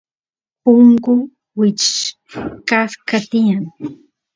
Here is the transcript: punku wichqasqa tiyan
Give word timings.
punku 0.61 1.13
wichqasqa 1.59 3.17
tiyan 3.29 3.65